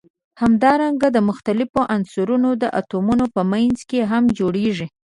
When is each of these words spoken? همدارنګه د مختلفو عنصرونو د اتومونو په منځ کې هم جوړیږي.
همدارنګه 0.41 1.07
د 1.15 1.17
مختلفو 1.29 1.79
عنصرونو 1.95 2.49
د 2.61 2.63
اتومونو 2.79 3.25
په 3.35 3.41
منځ 3.51 3.77
کې 3.89 3.99
هم 4.11 4.23
جوړیږي. 4.39 4.87